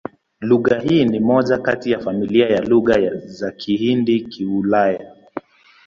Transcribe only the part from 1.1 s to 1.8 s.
moja